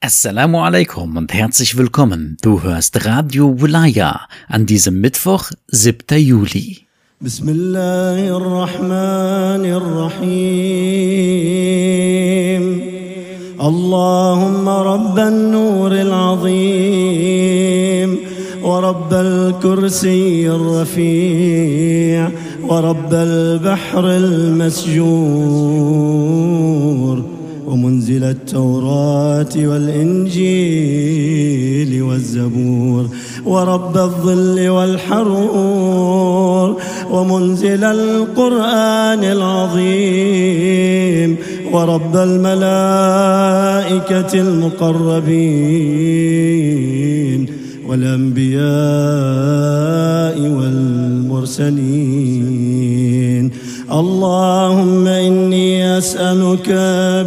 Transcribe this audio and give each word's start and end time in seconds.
Assalamu 0.00 0.62
alaikum 0.62 1.16
und 1.16 1.34
herzlich 1.34 1.76
willkommen. 1.76 2.36
Du 2.40 2.62
hörst 2.62 3.04
Radio 3.04 3.60
Wilaya 3.60 4.28
an 4.46 4.64
diesem 4.64 5.00
Mittwoch, 5.00 5.50
7. 5.72 6.16
Juli. 6.20 6.86
الرحيم 9.76 10.68
اللهم 13.60 14.68
رب 14.68 15.18
النور 15.18 15.92
العظيم 15.92 17.38
ورب 18.62 19.12
الكرسي 19.12 20.50
الرفيع 20.50 22.30
ورب 22.68 23.12
البحر 23.14 24.10
المسجور 24.10 25.38
ومنزل 27.68 28.24
التوراة 28.24 29.54
والإنجيل 29.56 30.42
والزبور 32.02 33.08
ورب 33.46 33.96
الظل 33.96 34.68
والحرور 34.68 36.76
ومنزل 37.10 37.84
القرآن 37.84 39.24
العظيم 39.36 41.36
ورب 41.72 42.16
الملائكة 42.16 43.20
المقربين 44.40 45.38
والأنبياء 47.88 48.68
والمرسلين. 50.56 52.28
اللهم 53.92 55.06
إني 55.06 55.67
أسألك 55.98 56.68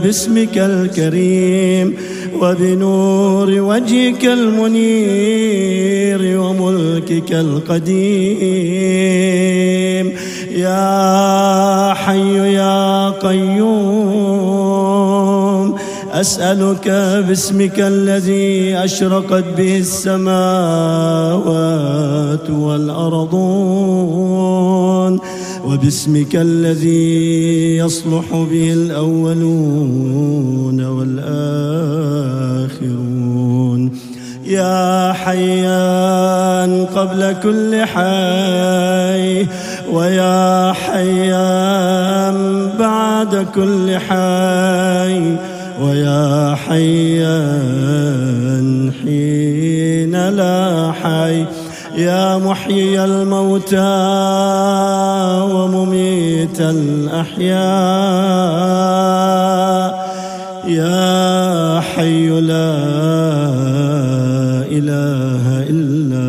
باسمك 0.04 0.58
الكريم 0.58 1.94
وبنور 2.42 3.50
وجهك 3.50 4.26
المنير 4.26 6.22
وملكك 6.40 7.32
القديم. 7.32 8.82
يا 10.56 11.94
حي 11.94 12.54
يا 12.54 13.10
قيوم 13.10 14.62
أسألك 16.12 16.88
باسمك 17.28 17.80
الذي 17.80 18.76
أشرقت 18.76 19.44
به 19.58 19.78
السماوات 19.78 21.42
والأرضون 22.50 23.51
وباسمك 25.72 26.36
الذي 26.36 27.78
يصلح 27.78 28.26
به 28.32 28.74
الأولون 28.74 30.02
والآخرون. 30.86 31.92
يا 34.46 35.14
حيان 35.14 36.86
قبل 36.96 37.36
كل 37.44 37.86
حي 37.86 39.48
ويا 39.94 40.74
حيان 40.74 42.70
بعد 42.80 43.48
كل 43.56 43.98
حي 43.98 45.36
ويا 45.82 46.56
حيان 46.56 47.92
حين 49.04 50.30
لا 50.30 50.92
حي. 50.92 51.46
يا 51.96 52.38
محيي 52.38 53.04
الموتى 53.04 53.78
ومميت 55.54 56.60
الأحياء. 56.60 57.62
يا 60.68 61.80
حي 61.80 62.30
لا 62.30 62.74
إله 64.72 65.64
إلا 65.70 66.28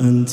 أنت. 0.00 0.30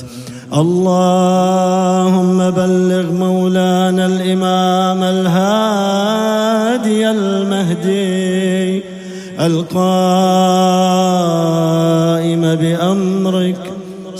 اللهم 0.54 2.52
بلغ 2.52 3.11
مولانا 3.11 4.05
الإمام 4.05 5.04
الهادي 5.04 7.11
المهدي 7.11 8.83
القائم 9.39 9.86
بأمرك. 12.55 13.64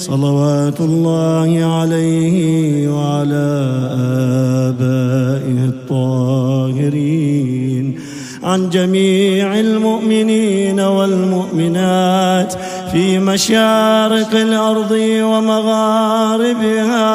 صلوات 0.06 0.80
الله 0.82 1.50
عليه 1.66 2.88
وعلى 2.88 3.50
آبائه 4.70 5.58
الطاهرين. 5.74 7.26
عن 8.44 8.70
جميع 8.70 9.60
المؤمنين 9.60 10.80
والمؤمنات 10.80 12.54
في 12.92 13.20
مشارق 13.20 14.32
الأرض 14.36 14.92
ومغاربها 15.32 17.06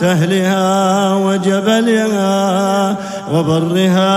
سهلها 0.00 1.14
وجبلها 1.14 2.96
وبرها 3.32 4.10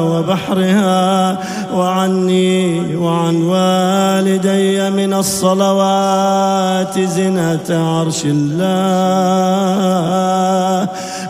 وبحرها 0.00 1.38
وعني 1.74 2.96
وعن 2.96 3.42
والدي 3.42 4.90
من 4.90 5.14
الصلوات 5.14 7.00
زنة 7.00 7.66
عرش 7.70 8.22
الله 8.24 8.76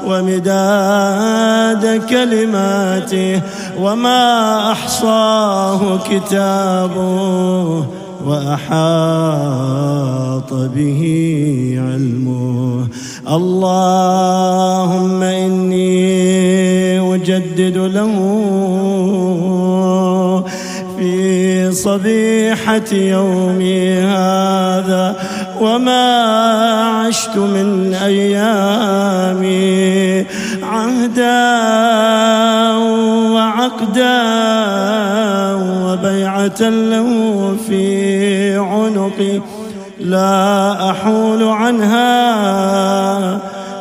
ومداد 0.06 2.02
كلماته 2.10 3.40
وما 3.80 4.72
أحصاه 4.72 5.98
كتابه 6.10 7.84
وأحاط 8.26 8.76
به 10.52 11.02
علمه. 11.78 12.86
اللهم 13.26 15.22
إني 15.22 17.00
أجدد 17.14 17.76
له 17.78 18.14
في 20.98 21.72
صبيحة 21.72 22.92
يومي 22.92 23.92
هذا 23.98 25.16
وما 25.60 26.22
عشت 27.06 27.36
من 27.36 27.94
أيامي 27.94 29.46
عهدا 30.62 31.56
وعقدا 33.76 34.24
وبيعة 35.84 36.60
له 36.60 37.08
في 37.68 38.56
عنقي 38.56 39.40
لا 40.00 40.90
أحول 40.90 41.42
عنها 41.42 42.08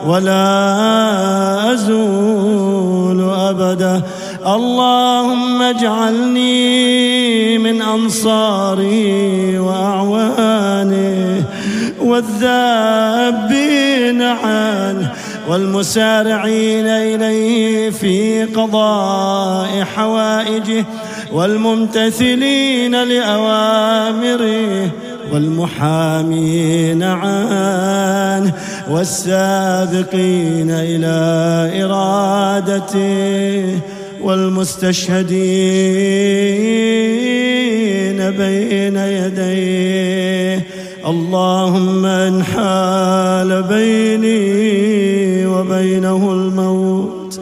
ولا 0.08 1.74
أزول 1.74 3.30
أبدا. 3.30 4.02
اللهم 4.46 5.62
اجعلني 5.62 7.58
من 7.58 7.82
أنصاره 7.82 9.60
وأعوانه 9.60 11.44
والذابين 12.02 13.42
عنه 14.22 15.05
والمسارعين 15.50 16.88
إليه 16.88 17.90
في 17.90 18.44
قضاء 18.44 19.84
حوائجه 19.96 20.86
والممتثلين 21.34 23.04
لأوامره 23.04 24.92
والمحامين 25.34 27.04
عنه 27.04 28.54
والسابقين 28.90 30.72
إلى 30.72 31.16
إرادته 31.84 33.80
والمستشهدين 34.22 35.36
بين 38.32 38.98
يديه. 38.98 40.66
اللهم 41.08 42.06
ان 42.06 42.44
حال 42.44 43.64
بيني 43.64 45.25
وبينه 45.60 46.32
الموت 46.32 47.42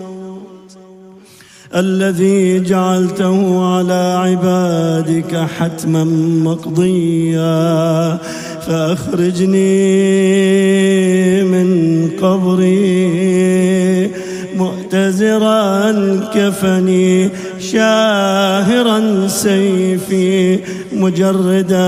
الذي 1.75 2.59
جعلته 2.59 3.65
على 3.65 4.17
عبادك 4.23 5.35
حتما 5.59 6.03
مقضيا 6.43 8.17
فأخرجني 8.67 9.63
من 11.43 12.09
قبري 12.21 14.11
مؤتزرا 14.57 15.91
كفني 16.33 17.29
شاهرا 17.59 19.27
سيفي 19.27 20.59
مجردا 20.93 21.83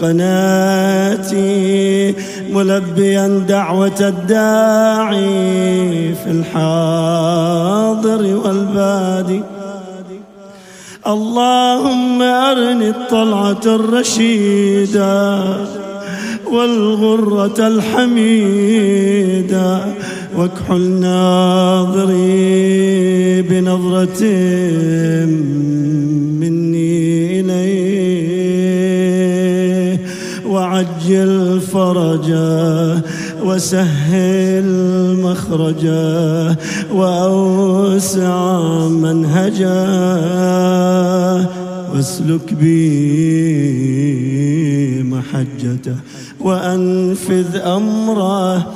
قناتي 0.00 1.69
ملبيا 2.54 3.44
دعوة 3.48 4.00
الداعي 4.00 5.24
في 6.14 6.30
الحاضر 6.30 8.22
والبادي. 8.44 9.42
اللهم 11.06 12.22
أرني 12.22 12.88
الطلعة 12.88 13.60
الرشيدة 13.66 15.44
والغرة 16.52 17.66
الحميدة 17.66 19.00
واكحل 20.36 20.80
ناظري 21.00 22.22
بنظرة 23.42 24.22
مني 26.40 27.40
إليه 27.40 28.39
وعجل 30.50 31.60
فرجه 31.60 33.02
وسهل 33.44 34.68
مخرجه 35.22 36.56
وأوسع 36.92 38.50
منهجه 38.88 39.86
واسلك 41.94 42.54
بي 42.54 42.80
محجته 45.02 45.96
وأنفذ 46.40 47.56
أمره 47.56 48.66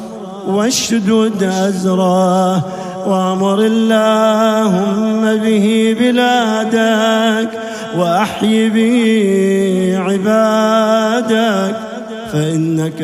واشدد 0.48 1.42
أزره 1.42 2.64
وأمر 3.06 3.58
اللهم 3.60 5.36
به 5.36 5.96
بلادك 6.00 7.50
وأحي 7.98 8.68
به 8.68 9.98
عبادك 9.98 11.76
فإنك 12.32 13.02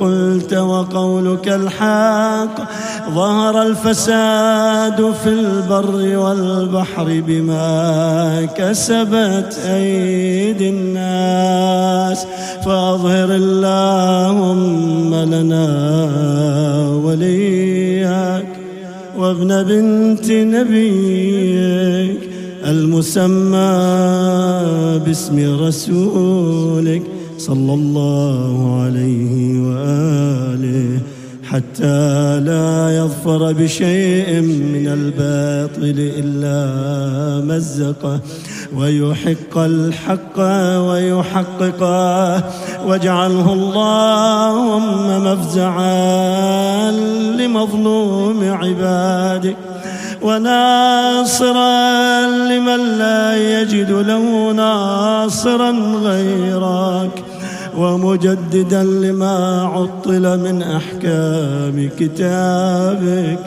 قلت 0.00 0.54
وقولك 0.54 1.48
الحق. 1.48 2.72
ظهر 3.14 3.62
الفساد 3.62 5.12
في 5.24 5.28
البر 5.28 6.16
والبحر 6.16 7.22
بما 7.26 8.48
كسبت 8.56 9.58
أيدي 9.66 10.68
الناس. 10.68 12.26
فأظهر 12.64 13.34
اللهم 13.34 15.14
لنا 15.14 15.66
وليك 17.04 18.46
وابن 19.18 19.62
بنت 19.62 20.30
نبيك. 20.30 22.31
المسمى 22.64 23.72
باسم 25.06 25.64
رسولك 25.64 27.02
صلى 27.38 27.74
الله 27.74 28.80
عليه 28.82 29.60
وآله 29.60 31.00
حتى 31.44 32.40
لا 32.40 32.96
يظفر 32.96 33.52
بشيء 33.52 34.40
من 34.40 34.86
الباطل 34.86 36.12
إلا 36.18 37.44
مزقه 37.44 38.20
ويحق 38.76 39.58
الحق 39.58 40.40
ويحققه 40.78 42.44
واجعله 42.86 43.52
اللهم 43.52 45.24
مفزعا 45.24 46.90
لمظلوم 47.38 48.44
عبادك. 48.44 49.56
وناصرا 50.24 51.70
لمن 52.50 52.98
لا 52.98 53.60
يجد 53.60 53.90
له 53.90 54.52
ناصرا 54.52 55.70
غيرك 56.02 57.24
ومجددا 57.78 58.82
لما 58.84 59.62
عطل 59.62 60.38
من 60.38 60.62
أحكام 60.62 61.90
كتابك 61.98 63.38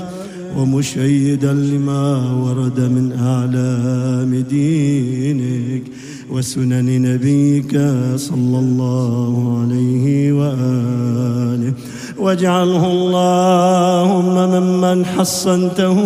ومشيدا 0.58 1.54
لما 1.54 2.34
ورد 2.44 2.80
من 2.80 3.12
اعلام 3.20 4.44
دينك 4.50 5.84
وسنن 6.32 7.02
نبيك 7.02 7.72
صلى 8.16 8.60
الله 8.60 9.62
عليه 9.62 10.34
وآله. 10.34 11.74
واجعله 12.20 12.92
اللهم 12.92 14.36
ممن 14.50 15.06
حصنته 15.06 16.00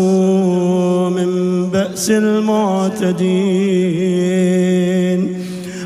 من 1.09 1.29
بأس 1.69 2.09
المعتدين. 2.09 3.19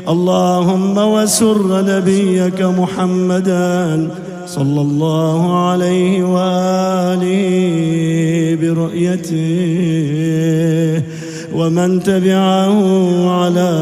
اللهم 0.08 0.98
وسر 0.98 1.96
نبيك 1.96 2.62
محمدا 2.62 4.08
صلى 4.46 4.80
الله 4.80 5.68
عليه 5.68 6.24
وآله 6.24 7.44
برؤيته. 8.62 9.44
ومن 11.54 12.02
تبعه 12.02 12.78
على 13.30 13.72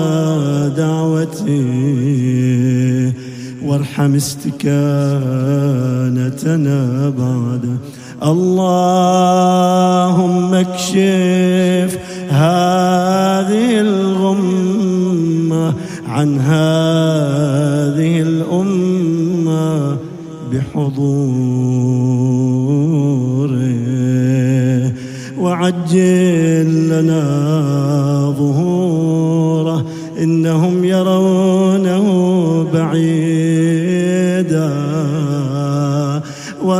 دعوته. 0.77 1.65
وارحم 3.67 4.15
استكانتنا 4.15 4.79
بعد. 7.19 7.77
اللهم 8.23 9.75
اكشف 10.55 11.99
هذه 12.29 13.81
الغمة 13.81 15.75
عن 16.09 16.41
هذه 16.41 18.23
الأمة 18.23 19.97
بحضوره. 20.53 21.13
وعجل 25.39 26.71
لنا 26.89 27.25
ظهوره 28.39 28.92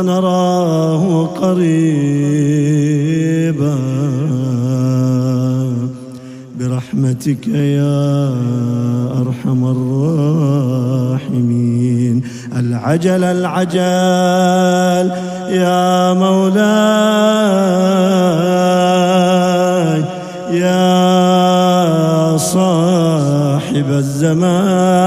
ونراه 0.03 1.03
قريبا. 1.41 1.65
برحمتك 6.59 7.47
يا 7.47 8.35
أرحم 9.21 9.61
الراحمين. 11.25 12.23
العجل 12.57 13.23
العجل 13.23 15.11
يا 15.49 16.13
مولاي. 16.13 16.63
يا 20.51 22.37
صاحب 22.37 23.89
الزمان. 23.89 25.03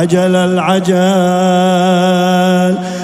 العجل 0.00 0.36
العجل 0.36 0.90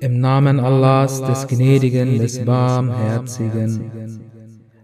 Im 0.00 0.20
Namen 0.20 0.58
Allahs, 0.60 1.22
des 1.22 1.46
Gnädigen, 1.46 2.18
des 2.18 2.44
Barmherzigen. 2.44 4.18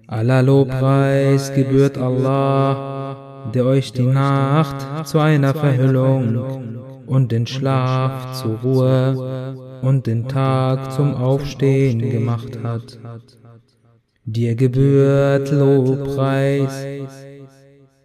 Aller 0.06 0.42
Lobpreis 0.42 1.52
gebührt 1.54 1.98
Allah, 1.98 3.50
der 3.52 3.64
euch 3.64 3.92
die 3.92 4.02
Nacht 4.02 5.06
zu 5.06 5.18
einer 5.18 5.54
Verhüllung 5.54 6.84
und 7.06 7.32
den 7.32 7.46
Schlaf 7.46 8.40
zur 8.40 8.58
Ruhe 8.60 9.56
und 9.82 10.06
den 10.06 10.28
Tag 10.28 10.92
zum 10.92 11.14
Aufstehen 11.14 11.98
gemacht 11.98 12.58
hat. 12.62 12.98
Dir 14.26 14.54
gebührt 14.54 15.50
Lobpreis, 15.50 16.86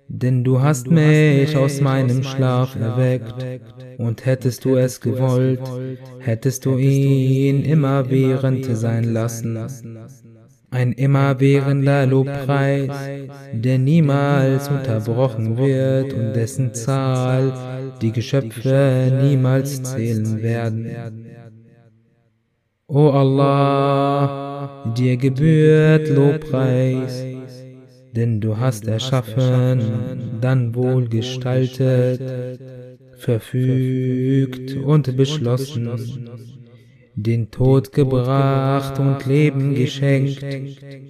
denn 0.09 0.43
du 0.43 0.61
hast 0.61 0.89
mich 0.91 1.55
aus 1.55 1.79
meinem 1.79 2.23
Schlaf 2.23 2.75
erweckt, 2.75 3.45
und 3.97 4.25
hättest 4.25 4.65
du 4.65 4.75
es 4.75 4.99
gewollt, 4.99 5.61
hättest 6.19 6.65
du 6.65 6.77
ihn 6.77 7.63
immerwährend 7.63 8.65
sein 8.65 9.05
lassen. 9.05 9.57
ein 10.71 10.91
immerwährender 10.93 12.05
Lobpreis, 12.05 12.95
der 13.53 13.79
niemals 13.79 14.69
unterbrochen 14.69 15.57
wird 15.57 16.13
und 16.13 16.33
dessen 16.33 16.73
Zahl 16.73 17.53
die 18.01 18.11
Geschöpfe 18.11 19.19
niemals 19.21 19.81
zählen 19.83 20.41
werden. 20.41 20.91
O 22.87 23.09
Allah, 23.09 24.38
dir 24.95 25.17
gebührt 25.17 26.09
Lobpreis, 26.09 27.23
denn 28.15 28.41
du 28.41 28.57
hast 28.57 28.87
erschaffen, 28.87 30.39
dann 30.41 30.75
wohl 30.75 31.07
gestaltet, 31.07 32.21
verfügt 33.17 34.75
und 34.75 35.15
beschlossen, 35.15 36.29
den 37.15 37.51
Tod 37.51 37.91
gebracht 37.91 38.97
und 38.99 39.25
Leben 39.25 39.75
geschenkt, 39.75 40.45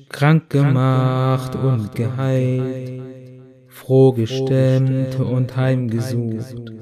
krank 0.09 0.49
gemacht 0.49 1.55
und 1.55 1.93
geheilt, 1.95 2.91
froh 3.67 4.11
gestemmt 4.11 5.19
und 5.19 5.55
heimgesucht, 5.55 6.73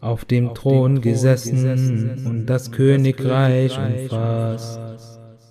auf 0.00 0.24
dem 0.24 0.54
Thron 0.54 1.00
gesessen 1.00 2.24
und 2.24 2.46
das 2.46 2.70
Königreich 2.70 3.76
umfasst. 3.78 4.80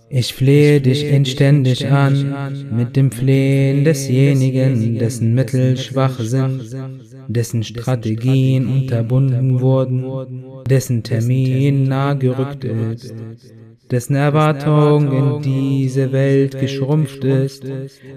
Ich 0.09 0.33
flehe 0.33 0.79
dich 0.79 1.03
inständig 1.05 1.85
an 1.87 2.67
mit 2.71 2.95
dem 2.95 3.11
Flehen 3.11 3.83
desjenigen, 3.83 4.97
dessen 4.97 5.33
Mittel 5.35 5.75
schwach 5.75 6.17
sind, 6.19 6.61
dessen 7.27 7.63
Strategien 7.63 8.67
unterbunden 8.67 9.59
wurden, 9.59 10.63
dessen 10.69 11.03
Termin 11.03 11.83
nah 11.83 12.13
gerückt 12.13 12.63
ist, 12.63 13.13
dessen 13.91 14.15
Erwartung 14.15 15.11
in 15.11 15.41
diese 15.41 16.13
Welt 16.13 16.57
geschrumpft 16.57 17.25
ist, 17.25 17.65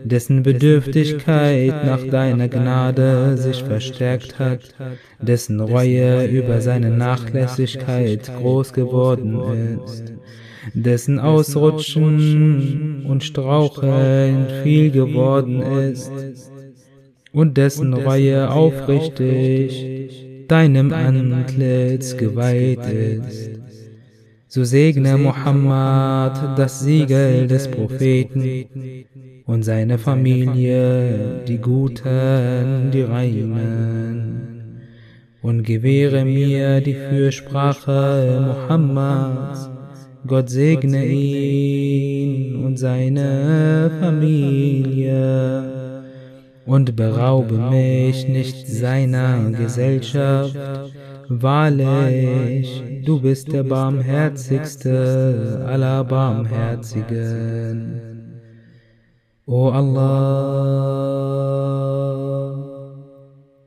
dessen 0.05 0.45
Bedürftigkeit 0.45 1.85
nach 1.85 2.07
deiner 2.07 2.49
Gnade 2.49 3.37
sich 3.37 3.65
verstärkt 3.65 4.39
hat, 4.39 4.61
dessen 5.21 5.59
Reue 5.59 6.27
über 6.27 6.61
seine 6.61 6.91
Nachlässigkeit 6.91 8.31
groß 8.39 8.73
geworden 8.73 9.81
ist 9.85 10.13
dessen 10.75 11.19
Ausrutschen 11.19 13.05
und 13.07 13.25
Straucheln 13.25 14.47
viel 14.63 14.91
geworden 14.91 15.61
ist. 15.63 16.13
und 17.33 17.57
dessen 17.57 17.95
Reue 17.95 18.51
aufrichtig 18.51 20.27
deinem 20.49 20.93
Antlitz 20.93 22.17
geweiht 22.17 22.85
ist. 22.87 23.51
So 24.49 24.65
segne 24.65 25.17
Muhammad 25.17 26.59
das 26.59 26.81
Siegel 26.81 27.47
des 27.47 27.71
Propheten 27.71 28.67
und 29.47 29.63
seine 29.63 29.97
Familie, 29.97 31.45
die 31.47 31.59
Guten, 31.59 32.91
die 32.93 33.03
Reinen. 33.03 34.81
Und 35.41 35.63
gewähre 35.63 36.25
mir 36.25 36.81
die 36.81 36.95
Fürsprache 36.95 38.45
Muhammads 38.45 39.70
Gott 40.27 40.51
segne 40.51 41.07
ihn 41.07 42.63
und 42.65 42.77
seine 42.79 43.91
Familie. 44.01 45.81
Und 46.67 46.95
beraube 46.95 47.57
mich 47.57 48.29
nicht 48.29 48.69
seiner 48.69 49.51
Gesellschaft. 49.51 50.55
Wahrlich, 51.29 52.83
du 53.05 53.21
bist 53.21 53.51
der 53.53 53.63
barmherzigste 53.63 55.65
aller 55.67 56.05
Barmherzigen. 56.05 58.01
O 59.47 59.71
Allah, 59.71 60.11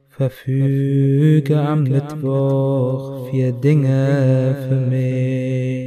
verfüge 0.10 1.60
am 1.60 1.84
Mittwoch 1.84 3.30
vier 3.30 3.52
Dinge 3.52 4.56
für 4.70 4.76
mich 4.76 5.83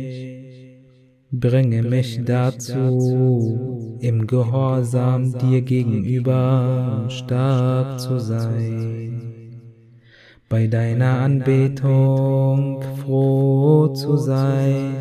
bringe 1.32 1.82
mich 1.82 2.20
dazu, 2.24 3.98
im 4.00 4.26
Gehorsam 4.26 5.36
dir 5.38 5.60
gegenüber 5.62 7.06
stark 7.08 7.98
zu 7.98 8.18
sein, 8.18 9.60
bei 10.48 10.66
deiner 10.68 11.18
Anbetung 11.20 12.82
froh 13.02 13.88
zu 13.88 14.16
sein, 14.16 14.94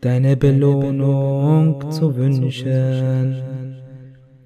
deine 0.00 0.36
Belohnung 0.36 1.90
zu 1.90 2.14
wünschen 2.14 3.36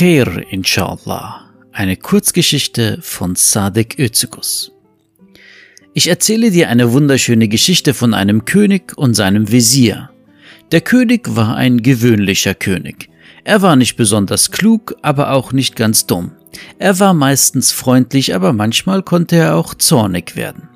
Khair, 0.04 0.44
inshallah. 0.50 1.46
Eine 1.72 1.96
Kurzgeschichte 1.96 2.98
von 3.02 3.38
Sadek 3.38 3.98
Özykus. 3.98 4.74
Ich 5.94 6.10
erzähle 6.10 6.52
dir 6.52 6.68
eine 6.68 6.92
wunderschöne 6.92 7.48
Geschichte 7.48 7.94
von 7.94 8.14
einem 8.14 8.44
König 8.44 8.98
und 8.98 9.14
seinem 9.14 9.50
Visier. 9.50 10.10
Der 10.74 10.82
König 10.82 11.38
war 11.38 11.56
ein 11.56 11.82
gewöhnlicher 11.82 12.54
König. 12.54 13.08
Er 13.46 13.62
war 13.62 13.78
nicht 13.78 13.96
besonders 13.96 14.52
klug, 14.52 14.94
aber 15.02 15.32
auch 15.32 15.54
nicht 15.54 15.78
ganz 15.78 16.06
dumm. 16.06 16.34
Er 16.80 17.00
war 17.00 17.14
meistens 17.14 17.72
freundlich, 17.72 18.36
aber 18.36 18.52
manchmal 18.52 19.04
konnte 19.04 19.38
er 19.38 19.56
auch 19.56 19.74
zornig 19.74 20.36
werden. 20.36 20.68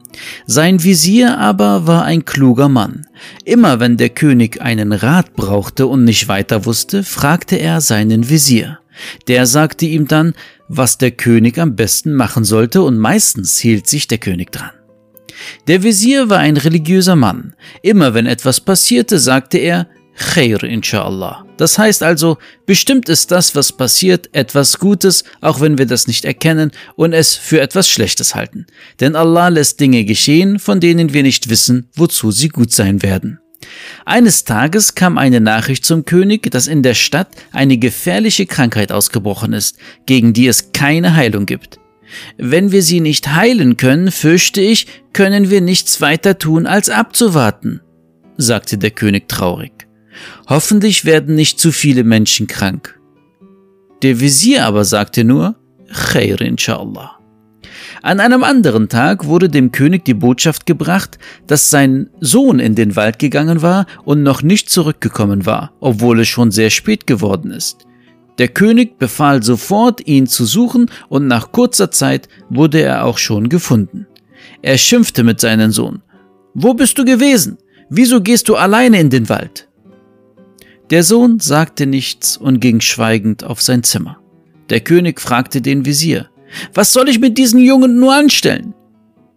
Sein 0.46 0.84
Visier 0.86 1.38
aber 1.38 1.86
war 1.86 2.06
ein 2.06 2.24
kluger 2.24 2.70
Mann. 2.70 3.06
Immer 3.44 3.82
wenn 3.82 3.98
der 3.98 4.08
König 4.08 4.62
einen 4.62 4.94
Rat 4.94 5.34
brauchte 5.34 5.86
und 5.86 6.06
nicht 6.06 6.30
weiter 6.30 6.64
wusste, 6.64 7.04
fragte 7.04 7.58
er 7.58 7.82
seinen 7.82 8.30
Visier. 8.30 8.80
Der 9.28 9.46
sagte 9.46 9.86
ihm 9.86 10.08
dann, 10.08 10.34
was 10.68 10.98
der 10.98 11.12
König 11.12 11.58
am 11.60 11.76
besten 11.76 12.14
machen 12.14 12.44
sollte, 12.44 12.82
und 12.82 12.98
meistens 12.98 13.58
hielt 13.58 13.88
sich 13.88 14.08
der 14.08 14.18
König 14.18 14.52
dran. 14.52 14.72
Der 15.68 15.84
Visier 15.84 16.30
war 16.30 16.40
ein 16.40 16.58
religiöser 16.58 17.16
Mann. 17.16 17.56
Immer 17.82 18.14
wenn 18.14 18.26
etwas 18.26 18.60
passierte, 18.60 19.20
sagte 19.20 19.58
er, 19.58 19.88
Khair 20.18 20.64
inshallah. 20.64 21.46
Das 21.58 21.78
heißt 21.78 22.02
also, 22.02 22.38
bestimmt 22.66 23.08
ist 23.08 23.32
das, 23.32 23.56
was 23.56 23.72
passiert, 23.72 24.30
etwas 24.34 24.80
Gutes, 24.80 25.24
auch 25.42 25.62
wenn 25.62 25.78
wir 25.78 25.86
das 25.86 26.08
nicht 26.08 26.26
erkennen 26.26 26.72
und 26.96 27.14
es 27.14 27.36
für 27.36 27.62
etwas 27.62 27.88
Schlechtes 27.88 28.34
halten. 28.34 28.66
Denn 29.00 29.16
Allah 29.16 29.50
lässt 29.50 29.80
Dinge 29.80 30.06
geschehen, 30.06 30.60
von 30.60 30.80
denen 30.80 31.14
wir 31.14 31.24
nicht 31.24 31.50
wissen, 31.50 31.90
wozu 31.96 32.32
sie 32.32 32.50
gut 32.50 32.72
sein 32.72 33.04
werden. 33.04 33.40
Eines 34.06 34.46
Tages 34.46 34.96
kam 34.96 35.18
eine 35.18 35.42
Nachricht 35.42 35.86
zum 35.86 36.06
König, 36.06 36.50
dass 36.52 36.68
in 36.68 36.84
der 36.84 36.94
Stadt 36.94 37.30
eine 37.52 37.78
gefährliche 37.78 38.46
Krankheit 38.46 38.92
ausgebrochen 38.92 39.54
ist, 39.54 39.78
gegen 40.06 40.34
die 40.34 40.48
es 40.48 40.72
keine 40.72 41.16
Heilung 41.16 41.46
gibt. 41.46 41.80
Wenn 42.38 42.72
wir 42.72 42.84
sie 42.84 43.02
nicht 43.02 43.34
heilen 43.34 43.76
können, 43.78 44.12
fürchte 44.12 44.62
ich, 44.62 44.88
können 45.14 45.50
wir 45.50 45.62
nichts 45.62 46.00
weiter 46.00 46.38
tun, 46.38 46.66
als 46.66 46.90
abzuwarten, 46.90 47.82
sagte 48.38 48.78
der 48.78 48.92
König 48.92 49.28
traurig. 49.28 49.88
Hoffentlich 50.48 51.06
werden 51.06 51.36
nicht 51.36 51.60
zu 51.60 51.72
viele 51.72 52.04
Menschen 52.04 52.48
krank. 52.48 53.00
Der 54.04 54.20
Visier 54.20 54.66
aber 54.66 54.86
sagte 54.86 55.24
nur, 55.24 55.56
Khair 55.92 56.40
inshallah. 56.42 57.17
An 58.02 58.20
einem 58.20 58.44
anderen 58.44 58.90
Tag 58.90 59.26
wurde 59.26 59.50
dem 59.50 59.72
König 59.72 60.06
die 60.06 60.14
Botschaft 60.14 60.66
gebracht, 60.66 61.18
dass 61.48 61.70
sein 61.70 62.10
Sohn 62.20 62.60
in 62.60 62.76
den 62.76 62.96
Wald 62.96 63.20
gegangen 63.20 63.62
war 63.62 63.86
und 64.06 64.24
noch 64.24 64.42
nicht 64.42 64.70
zurückgekommen 64.70 65.46
war, 65.46 65.72
obwohl 65.80 66.20
es 66.20 66.28
schon 66.28 66.52
sehr 66.52 66.70
spät 66.70 67.08
geworden 67.08 67.52
ist. 67.52 67.88
Der 68.38 68.50
König 68.50 69.00
befahl 69.00 69.42
sofort, 69.42 70.06
ihn 70.06 70.28
zu 70.28 70.46
suchen, 70.46 70.92
und 71.10 71.28
nach 71.28 71.52
kurzer 71.52 71.90
Zeit 71.90 72.30
wurde 72.50 72.82
er 72.82 73.06
auch 73.06 73.18
schon 73.18 73.50
gefunden. 73.50 74.06
Er 74.62 74.78
schimpfte 74.78 75.24
mit 75.24 75.42
seinem 75.42 75.72
Sohn. 75.72 76.04
Wo 76.54 76.74
bist 76.74 77.00
du 77.00 77.06
gewesen? 77.06 77.58
Wieso 77.90 78.22
gehst 78.22 78.48
du 78.50 78.56
alleine 78.56 79.00
in 79.00 79.10
den 79.10 79.30
Wald? 79.30 79.68
Der 80.90 81.04
Sohn 81.04 81.40
sagte 81.40 81.86
nichts 81.86 82.38
und 82.38 82.60
ging 82.60 82.80
schweigend 82.80 83.44
auf 83.44 83.62
sein 83.62 83.84
Zimmer. 83.84 84.20
Der 84.70 84.82
König 84.82 85.20
fragte 85.20 85.62
den 85.62 85.86
Visier, 85.86 86.30
was 86.74 86.94
soll 86.94 87.10
ich 87.10 87.20
mit 87.20 87.38
diesen 87.38 87.60
Jungen 87.60 88.00
nur 88.00 88.14
anstellen? 88.14 88.74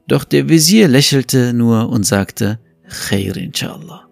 Doch 0.08 0.24
der 0.24 0.48
Visier 0.48 0.88
lächelte 0.88 1.52
nur 1.52 1.88
und 1.88 2.04
sagte, 2.04 2.58
Khair 2.88 3.36
inshallah. 3.36 4.08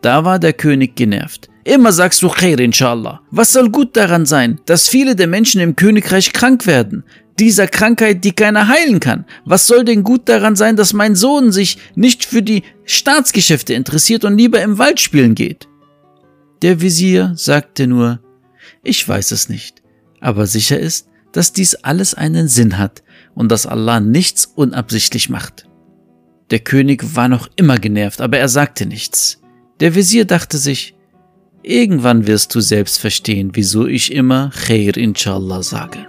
Da 0.00 0.24
war 0.24 0.38
der 0.38 0.52
König 0.52 0.96
genervt. 0.96 1.48
Immer 1.64 1.92
sagst 1.92 2.22
du 2.22 2.28
Khair 2.28 2.58
inshallah. 2.58 3.20
Was 3.30 3.52
soll 3.52 3.70
gut 3.70 3.96
daran 3.96 4.24
sein, 4.24 4.60
dass 4.66 4.88
viele 4.88 5.16
der 5.16 5.26
Menschen 5.26 5.60
im 5.60 5.76
Königreich 5.76 6.32
krank 6.32 6.66
werden? 6.66 7.04
Dieser 7.38 7.66
Krankheit, 7.66 8.24
die 8.24 8.32
keiner 8.32 8.68
heilen 8.68 9.00
kann. 9.00 9.24
Was 9.44 9.66
soll 9.66 9.84
denn 9.84 10.02
gut 10.02 10.28
daran 10.28 10.56
sein, 10.56 10.76
dass 10.76 10.92
mein 10.92 11.14
Sohn 11.16 11.52
sich 11.52 11.78
nicht 11.94 12.24
für 12.24 12.42
die 12.42 12.62
Staatsgeschäfte 12.84 13.74
interessiert 13.74 14.24
und 14.24 14.36
lieber 14.36 14.62
im 14.62 14.78
Wald 14.78 15.00
spielen 15.00 15.34
geht? 15.34 15.68
Der 16.62 16.80
Visier 16.80 17.32
sagte 17.36 17.86
nur, 17.86 18.20
ich 18.82 19.06
weiß 19.06 19.32
es 19.32 19.48
nicht, 19.48 19.82
aber 20.20 20.46
sicher 20.46 20.78
ist, 20.78 21.09
dass 21.32 21.52
dies 21.52 21.74
alles 21.74 22.14
einen 22.14 22.48
Sinn 22.48 22.78
hat 22.78 23.02
und 23.34 23.50
dass 23.50 23.66
Allah 23.66 24.00
nichts 24.00 24.46
unabsichtlich 24.46 25.28
macht. 25.28 25.66
Der 26.50 26.58
König 26.58 27.14
war 27.14 27.28
noch 27.28 27.48
immer 27.56 27.78
genervt, 27.78 28.20
aber 28.20 28.38
er 28.38 28.48
sagte 28.48 28.86
nichts. 28.86 29.40
Der 29.78 29.94
Visier 29.94 30.24
dachte 30.24 30.58
sich, 30.58 30.94
irgendwann 31.62 32.26
wirst 32.26 32.54
du 32.54 32.60
selbst 32.60 32.98
verstehen, 32.98 33.50
wieso 33.54 33.86
ich 33.86 34.12
immer 34.12 34.50
Khair 34.50 34.96
inshallah 34.96 35.62
sage. 35.62 36.06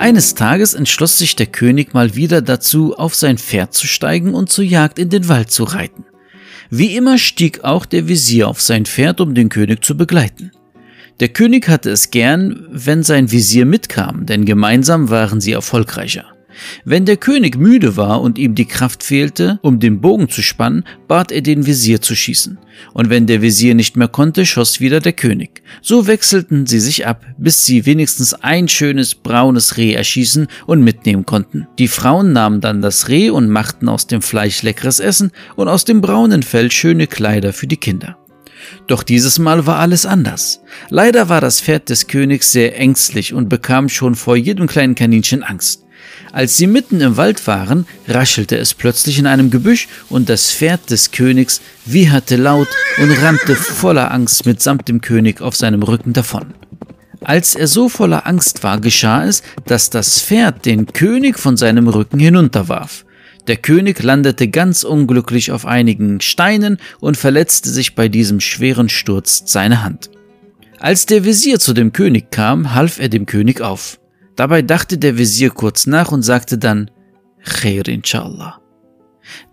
Eines 0.00 0.34
Tages 0.34 0.72
entschloss 0.72 1.18
sich 1.18 1.36
der 1.36 1.44
König 1.44 1.92
mal 1.92 2.14
wieder 2.14 2.40
dazu, 2.40 2.96
auf 2.96 3.14
sein 3.14 3.36
Pferd 3.36 3.74
zu 3.74 3.86
steigen 3.86 4.32
und 4.32 4.50
zur 4.50 4.64
Jagd 4.64 4.98
in 4.98 5.10
den 5.10 5.28
Wald 5.28 5.50
zu 5.50 5.62
reiten. 5.62 6.06
Wie 6.70 6.96
immer 6.96 7.18
stieg 7.18 7.64
auch 7.64 7.84
der 7.84 8.08
Visier 8.08 8.48
auf 8.48 8.62
sein 8.62 8.86
Pferd, 8.86 9.20
um 9.20 9.34
den 9.34 9.50
König 9.50 9.84
zu 9.84 9.98
begleiten. 9.98 10.52
Der 11.20 11.28
König 11.28 11.68
hatte 11.68 11.90
es 11.90 12.10
gern, 12.10 12.66
wenn 12.70 13.02
sein 13.02 13.30
Visier 13.30 13.66
mitkam, 13.66 14.24
denn 14.24 14.46
gemeinsam 14.46 15.10
waren 15.10 15.42
sie 15.42 15.52
erfolgreicher. 15.52 16.24
Wenn 16.84 17.04
der 17.04 17.16
König 17.16 17.56
müde 17.56 17.96
war 17.96 18.20
und 18.20 18.38
ihm 18.38 18.54
die 18.54 18.66
Kraft 18.66 19.02
fehlte, 19.02 19.58
um 19.62 19.80
den 19.80 20.00
Bogen 20.00 20.28
zu 20.28 20.42
spannen, 20.42 20.84
bat 21.08 21.32
er 21.32 21.42
den 21.42 21.66
Visier 21.66 22.00
zu 22.00 22.14
schießen. 22.14 22.58
Und 22.94 23.10
wenn 23.10 23.26
der 23.26 23.42
Visier 23.42 23.74
nicht 23.74 23.96
mehr 23.96 24.08
konnte, 24.08 24.46
schoss 24.46 24.80
wieder 24.80 25.00
der 25.00 25.12
König. 25.12 25.62
So 25.82 26.06
wechselten 26.06 26.66
sie 26.66 26.80
sich 26.80 27.06
ab, 27.06 27.24
bis 27.38 27.64
sie 27.64 27.86
wenigstens 27.86 28.34
ein 28.34 28.68
schönes 28.68 29.14
braunes 29.14 29.76
Reh 29.76 29.92
erschießen 29.92 30.46
und 30.66 30.82
mitnehmen 30.82 31.26
konnten. 31.26 31.66
Die 31.78 31.88
Frauen 31.88 32.32
nahmen 32.32 32.60
dann 32.60 32.82
das 32.82 33.08
Reh 33.08 33.30
und 33.30 33.48
machten 33.48 33.88
aus 33.88 34.06
dem 34.06 34.22
Fleisch 34.22 34.62
leckeres 34.62 35.00
Essen 35.00 35.32
und 35.56 35.68
aus 35.68 35.84
dem 35.84 36.00
braunen 36.00 36.42
Fell 36.42 36.70
schöne 36.70 37.06
Kleider 37.06 37.52
für 37.52 37.66
die 37.66 37.76
Kinder. 37.76 38.16
Doch 38.86 39.02
dieses 39.02 39.38
Mal 39.38 39.66
war 39.66 39.78
alles 39.78 40.06
anders. 40.06 40.60
Leider 40.88 41.28
war 41.28 41.40
das 41.40 41.60
Pferd 41.60 41.88
des 41.88 42.06
Königs 42.06 42.52
sehr 42.52 42.78
ängstlich 42.78 43.32
und 43.34 43.48
bekam 43.48 43.88
schon 43.88 44.14
vor 44.14 44.36
jedem 44.36 44.66
kleinen 44.66 44.94
Kaninchen 44.94 45.42
Angst. 45.42 45.84
Als 46.32 46.56
sie 46.56 46.66
mitten 46.66 47.00
im 47.00 47.16
Wald 47.16 47.46
waren, 47.46 47.86
raschelte 48.06 48.56
es 48.56 48.74
plötzlich 48.74 49.18
in 49.18 49.26
einem 49.26 49.50
Gebüsch 49.50 49.88
und 50.08 50.28
das 50.28 50.52
Pferd 50.52 50.90
des 50.90 51.10
Königs 51.10 51.60
wieherte 51.86 52.36
laut 52.36 52.68
und 52.98 53.10
rannte 53.22 53.56
voller 53.56 54.12
Angst 54.12 54.46
mitsamt 54.46 54.88
dem 54.88 55.00
König 55.00 55.40
auf 55.40 55.56
seinem 55.56 55.82
Rücken 55.82 56.12
davon. 56.12 56.54
Als 57.22 57.54
er 57.54 57.66
so 57.66 57.88
voller 57.88 58.26
Angst 58.26 58.62
war, 58.62 58.80
geschah 58.80 59.24
es, 59.24 59.42
dass 59.66 59.90
das 59.90 60.20
Pferd 60.22 60.64
den 60.64 60.86
König 60.86 61.38
von 61.38 61.56
seinem 61.56 61.88
Rücken 61.88 62.18
hinunterwarf. 62.18 63.04
Der 63.46 63.56
König 63.56 64.02
landete 64.02 64.48
ganz 64.48 64.84
unglücklich 64.84 65.50
auf 65.50 65.66
einigen 65.66 66.20
Steinen 66.20 66.78
und 67.00 67.16
verletzte 67.16 67.70
sich 67.70 67.94
bei 67.94 68.08
diesem 68.08 68.40
schweren 68.40 68.88
Sturz 68.88 69.42
seine 69.46 69.82
Hand. 69.82 70.10
Als 70.78 71.06
der 71.06 71.24
Visier 71.24 71.58
zu 71.58 71.72
dem 71.74 71.92
König 71.92 72.30
kam, 72.30 72.74
half 72.74 73.00
er 73.00 73.08
dem 73.08 73.26
König 73.26 73.60
auf. 73.60 73.98
Dabei 74.36 74.62
dachte 74.62 74.98
der 74.98 75.18
Visier 75.18 75.50
kurz 75.50 75.86
nach 75.86 76.12
und 76.12 76.22
sagte 76.22 76.58
dann, 76.58 76.90
Khair 77.44 77.86
inshallah. 77.88 78.60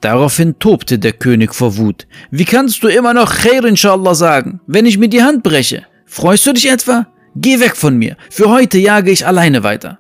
Daraufhin 0.02 0.58
tobte 0.60 1.00
der 1.00 1.14
König 1.14 1.54
vor 1.54 1.78
Wut. 1.78 2.08
Wie 2.32 2.46
kannst 2.46 2.84
du 2.84 2.88
immer 2.88 3.14
noch 3.14 3.36
Khair 3.36 3.64
inshallah 3.64 4.16
sagen, 4.16 4.62
wenn 4.68 4.86
ich 4.86 4.98
mir 4.98 5.10
die 5.10 5.24
Hand 5.24 5.44
breche? 5.44 5.86
Freust 6.06 6.46
du 6.48 6.54
dich 6.54 6.70
etwa? 6.70 7.08
Geh 7.36 7.60
weg 7.60 7.76
von 7.76 7.98
mir. 7.98 8.18
Für 8.30 8.50
heute 8.50 8.78
jage 8.78 9.12
ich 9.12 9.28
alleine 9.28 9.64
weiter. 9.64 10.00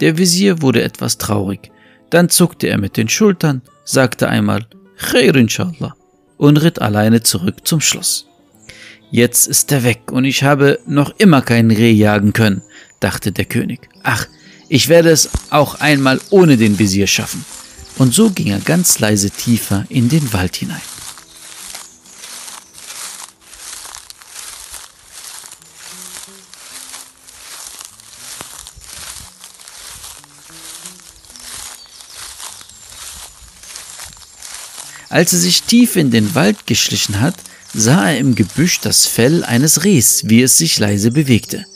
Der 0.00 0.16
Visier 0.18 0.62
wurde 0.62 0.82
etwas 0.82 1.18
traurig. 1.18 1.72
Dann 2.10 2.28
zuckte 2.28 2.68
er 2.68 2.78
mit 2.78 2.96
den 2.96 3.08
Schultern, 3.08 3.62
sagte 3.84 4.28
einmal 4.28 4.66
Khair 4.96 5.34
inshallah 5.34 5.94
und 6.36 6.56
ritt 6.58 6.80
alleine 6.80 7.22
zurück 7.22 7.66
zum 7.66 7.80
Schloss. 7.80 8.26
Jetzt 9.10 9.48
ist 9.48 9.72
er 9.72 9.82
weg 9.82 10.12
und 10.12 10.24
ich 10.24 10.44
habe 10.44 10.78
noch 10.86 11.12
immer 11.18 11.42
kein 11.42 11.70
Reh 11.70 11.90
jagen 11.90 12.32
können, 12.32 12.62
dachte 13.00 13.32
der 13.32 13.46
König. 13.46 13.88
Ach, 14.02 14.26
ich 14.68 14.88
werde 14.88 15.10
es 15.10 15.30
auch 15.50 15.76
einmal 15.76 16.20
ohne 16.30 16.56
den 16.56 16.78
Visier 16.78 17.06
schaffen. 17.06 17.44
Und 17.96 18.14
so 18.14 18.30
ging 18.30 18.46
er 18.46 18.60
ganz 18.60 18.98
leise 18.98 19.30
tiefer 19.30 19.84
in 19.88 20.08
den 20.08 20.32
Wald 20.32 20.56
hinein. 20.56 20.80
Als 35.10 35.32
er 35.32 35.40
sich 35.40 35.64
tief 35.64 35.96
in 35.96 36.12
den 36.12 36.36
Wald 36.36 36.68
geschlichen 36.68 37.20
hat, 37.20 37.34
sah 37.74 38.10
er 38.10 38.18
im 38.18 38.36
Gebüsch 38.36 38.78
das 38.80 39.06
Fell 39.06 39.42
eines 39.42 39.82
Rehs, 39.82 40.22
wie 40.28 40.40
es 40.40 40.56
sich 40.56 40.78
leise 40.78 41.10
bewegte. 41.10 41.66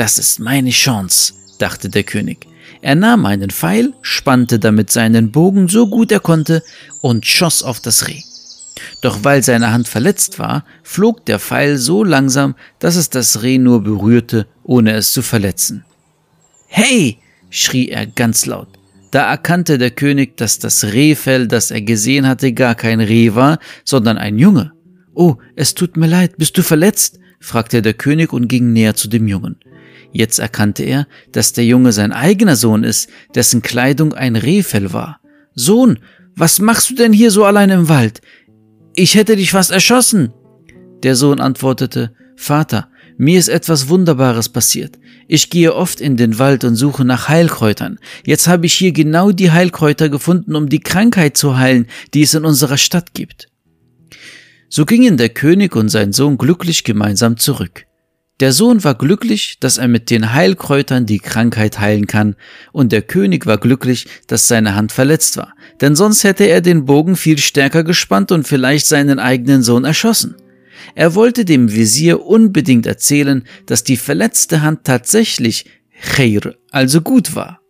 Das 0.00 0.18
ist 0.18 0.40
meine 0.40 0.70
Chance, 0.70 1.34
dachte 1.58 1.90
der 1.90 2.04
König. 2.04 2.46
Er 2.80 2.94
nahm 2.94 3.26
einen 3.26 3.50
Pfeil, 3.50 3.92
spannte 4.00 4.58
damit 4.58 4.90
seinen 4.90 5.30
Bogen 5.30 5.68
so 5.68 5.90
gut 5.90 6.10
er 6.10 6.20
konnte 6.20 6.62
und 7.02 7.26
schoss 7.26 7.62
auf 7.62 7.80
das 7.80 8.08
Reh. 8.08 8.22
Doch 9.02 9.24
weil 9.24 9.42
seine 9.42 9.74
Hand 9.74 9.88
verletzt 9.88 10.38
war, 10.38 10.64
flog 10.82 11.26
der 11.26 11.38
Pfeil 11.38 11.76
so 11.76 12.02
langsam, 12.02 12.54
dass 12.78 12.96
es 12.96 13.10
das 13.10 13.42
Reh 13.42 13.58
nur 13.58 13.82
berührte, 13.82 14.46
ohne 14.64 14.92
es 14.92 15.12
zu 15.12 15.20
verletzen. 15.20 15.84
Hey! 16.68 17.18
schrie 17.50 17.90
er 17.90 18.06
ganz 18.06 18.46
laut. 18.46 18.68
Da 19.10 19.30
erkannte 19.30 19.76
der 19.76 19.90
König, 19.90 20.38
dass 20.38 20.58
das 20.58 20.82
Rehfell, 20.82 21.46
das 21.46 21.70
er 21.70 21.82
gesehen 21.82 22.26
hatte, 22.26 22.54
gar 22.54 22.74
kein 22.74 23.00
Reh 23.02 23.34
war, 23.34 23.58
sondern 23.84 24.16
ein 24.16 24.38
Junge. 24.38 24.72
Oh, 25.12 25.36
es 25.56 25.74
tut 25.74 25.98
mir 25.98 26.06
leid, 26.06 26.38
bist 26.38 26.56
du 26.56 26.62
verletzt? 26.62 27.18
fragte 27.38 27.82
der 27.82 27.94
König 27.94 28.32
und 28.32 28.48
ging 28.48 28.72
näher 28.72 28.94
zu 28.94 29.06
dem 29.06 29.28
Jungen. 29.28 29.56
Jetzt 30.12 30.38
erkannte 30.38 30.82
er, 30.82 31.06
dass 31.32 31.52
der 31.52 31.64
Junge 31.64 31.92
sein 31.92 32.12
eigener 32.12 32.56
Sohn 32.56 32.84
ist, 32.84 33.08
dessen 33.34 33.62
Kleidung 33.62 34.12
ein 34.12 34.36
Rehfell 34.36 34.92
war. 34.92 35.20
Sohn, 35.54 35.98
was 36.34 36.58
machst 36.58 36.90
du 36.90 36.94
denn 36.94 37.12
hier 37.12 37.30
so 37.30 37.44
allein 37.44 37.70
im 37.70 37.88
Wald? 37.88 38.20
Ich 38.94 39.14
hätte 39.14 39.36
dich 39.36 39.50
fast 39.50 39.70
erschossen. 39.70 40.32
Der 41.02 41.14
Sohn 41.16 41.40
antwortete, 41.40 42.12
Vater, 42.36 42.88
mir 43.18 43.38
ist 43.38 43.48
etwas 43.48 43.88
Wunderbares 43.88 44.48
passiert. 44.48 44.98
Ich 45.28 45.50
gehe 45.50 45.74
oft 45.74 46.00
in 46.00 46.16
den 46.16 46.38
Wald 46.38 46.64
und 46.64 46.74
suche 46.74 47.04
nach 47.04 47.28
Heilkräutern. 47.28 47.98
Jetzt 48.24 48.48
habe 48.48 48.66
ich 48.66 48.74
hier 48.74 48.92
genau 48.92 49.30
die 49.30 49.50
Heilkräuter 49.52 50.08
gefunden, 50.08 50.56
um 50.56 50.68
die 50.68 50.80
Krankheit 50.80 51.36
zu 51.36 51.56
heilen, 51.56 51.86
die 52.14 52.22
es 52.22 52.34
in 52.34 52.44
unserer 52.44 52.78
Stadt 52.78 53.14
gibt. 53.14 53.48
So 54.68 54.86
gingen 54.86 55.16
der 55.18 55.28
König 55.28 55.76
und 55.76 55.88
sein 55.88 56.12
Sohn 56.12 56.38
glücklich 56.38 56.82
gemeinsam 56.84 57.36
zurück. 57.36 57.86
Der 58.40 58.52
Sohn 58.52 58.82
war 58.84 58.94
glücklich, 58.94 59.58
dass 59.60 59.76
er 59.76 59.86
mit 59.86 60.08
den 60.08 60.32
Heilkräutern 60.32 61.04
die 61.04 61.18
Krankheit 61.18 61.78
heilen 61.78 62.06
kann, 62.06 62.36
und 62.72 62.90
der 62.90 63.02
König 63.02 63.44
war 63.44 63.58
glücklich, 63.58 64.06
dass 64.28 64.48
seine 64.48 64.74
Hand 64.74 64.92
verletzt 64.92 65.36
war, 65.36 65.52
denn 65.82 65.94
sonst 65.94 66.24
hätte 66.24 66.44
er 66.44 66.62
den 66.62 66.86
Bogen 66.86 67.16
viel 67.16 67.36
stärker 67.36 67.84
gespannt 67.84 68.32
und 68.32 68.48
vielleicht 68.48 68.86
seinen 68.86 69.18
eigenen 69.18 69.62
Sohn 69.62 69.84
erschossen. 69.84 70.36
Er 70.94 71.14
wollte 71.14 71.44
dem 71.44 71.70
Visier 71.70 72.24
unbedingt 72.24 72.86
erzählen, 72.86 73.44
dass 73.66 73.84
die 73.84 73.98
verletzte 73.98 74.62
Hand 74.62 74.84
tatsächlich 74.84 75.66
Khair, 76.00 76.54
also 76.70 77.02
gut 77.02 77.34
war. 77.34 77.60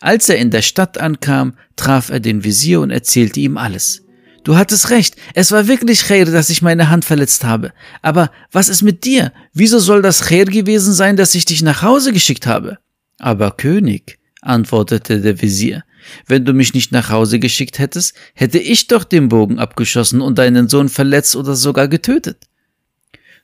Als 0.00 0.28
er 0.28 0.38
in 0.38 0.50
der 0.50 0.62
Stadt 0.62 0.98
ankam, 0.98 1.54
traf 1.76 2.10
er 2.10 2.18
den 2.18 2.42
Visier 2.42 2.80
und 2.80 2.90
erzählte 2.90 3.38
ihm 3.38 3.56
alles. 3.56 4.02
Du 4.44 4.56
hattest 4.56 4.90
recht, 4.90 5.16
es 5.34 5.52
war 5.52 5.68
wirklich 5.68 6.04
Khair, 6.04 6.24
dass 6.24 6.50
ich 6.50 6.62
meine 6.62 6.88
Hand 6.88 7.04
verletzt 7.04 7.44
habe. 7.44 7.72
Aber 8.02 8.30
was 8.52 8.68
ist 8.68 8.82
mit 8.82 9.04
dir? 9.04 9.32
Wieso 9.52 9.78
soll 9.78 10.02
das 10.02 10.26
Khair 10.26 10.46
gewesen 10.46 10.92
sein, 10.94 11.16
dass 11.16 11.34
ich 11.34 11.44
dich 11.44 11.62
nach 11.62 11.82
Hause 11.82 12.12
geschickt 12.12 12.46
habe? 12.46 12.78
Aber 13.18 13.50
König, 13.52 14.18
antwortete 14.40 15.20
der 15.20 15.40
Visier, 15.42 15.84
wenn 16.26 16.44
du 16.44 16.52
mich 16.52 16.74
nicht 16.74 16.92
nach 16.92 17.10
Hause 17.10 17.38
geschickt 17.38 17.78
hättest, 17.78 18.14
hätte 18.34 18.58
ich 18.58 18.86
doch 18.86 19.04
den 19.04 19.28
Bogen 19.28 19.58
abgeschossen 19.58 20.20
und 20.20 20.38
deinen 20.38 20.68
Sohn 20.68 20.88
verletzt 20.88 21.36
oder 21.36 21.54
sogar 21.54 21.88
getötet. 21.88 22.46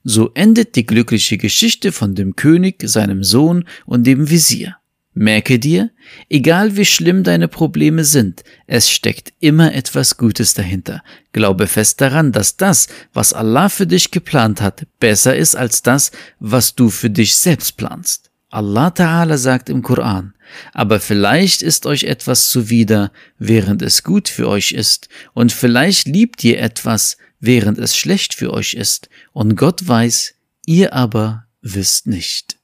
So 0.04 0.30
endet 0.34 0.76
die 0.76 0.86
glückliche 0.86 1.38
Geschichte 1.38 1.90
von 1.90 2.14
dem 2.14 2.36
König, 2.36 2.82
seinem 2.86 3.24
Sohn 3.24 3.64
und 3.86 4.06
dem 4.06 4.28
Visier. 4.30 4.76
Merke 5.16 5.60
dir, 5.60 5.90
egal 6.28 6.76
wie 6.76 6.84
schlimm 6.84 7.22
deine 7.22 7.46
Probleme 7.46 8.04
sind, 8.04 8.42
es 8.66 8.90
steckt 8.90 9.32
immer 9.38 9.72
etwas 9.72 10.16
Gutes 10.16 10.54
dahinter. 10.54 11.04
Glaube 11.32 11.68
fest 11.68 12.00
daran, 12.00 12.32
dass 12.32 12.56
das, 12.56 12.88
was 13.12 13.32
Allah 13.32 13.68
für 13.68 13.86
dich 13.86 14.10
geplant 14.10 14.60
hat, 14.60 14.86
besser 14.98 15.36
ist 15.36 15.54
als 15.54 15.82
das, 15.82 16.10
was 16.40 16.74
du 16.74 16.90
für 16.90 17.10
dich 17.10 17.36
selbst 17.36 17.76
planst. 17.76 18.30
Allah 18.50 18.88
Ta'ala 18.88 19.36
sagt 19.36 19.68
im 19.68 19.82
Koran, 19.82 20.34
aber 20.72 20.98
vielleicht 20.98 21.62
ist 21.62 21.86
euch 21.86 22.04
etwas 22.04 22.48
zuwider, 22.48 23.12
während 23.38 23.82
es 23.82 24.02
gut 24.02 24.28
für 24.28 24.48
euch 24.48 24.72
ist, 24.72 25.08
und 25.32 25.52
vielleicht 25.52 26.08
liebt 26.08 26.42
ihr 26.42 26.60
etwas, 26.60 27.18
während 27.38 27.78
es 27.78 27.96
schlecht 27.96 28.34
für 28.34 28.52
euch 28.52 28.74
ist, 28.74 29.08
und 29.32 29.56
Gott 29.56 29.86
weiß, 29.86 30.34
ihr 30.66 30.92
aber 30.92 31.46
wisst 31.62 32.06
nicht. 32.06 32.56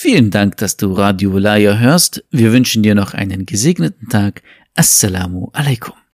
Vielen 0.00 0.30
Dank, 0.30 0.58
dass 0.58 0.76
du 0.76 0.92
Radio 0.92 1.36
Laya 1.38 1.76
hörst. 1.76 2.24
Wir 2.30 2.52
wünschen 2.52 2.84
dir 2.84 2.94
noch 2.94 3.14
einen 3.14 3.46
gesegneten 3.46 4.08
Tag. 4.08 4.44
Assalamu 4.76 5.48
alaikum. 5.52 5.98